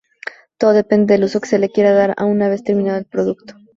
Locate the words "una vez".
2.25-2.63